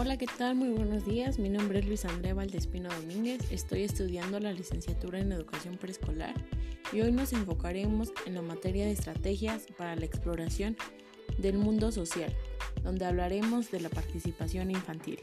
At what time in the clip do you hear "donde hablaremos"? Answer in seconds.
12.84-13.72